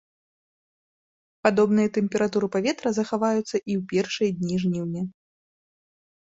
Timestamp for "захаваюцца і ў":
2.99-3.79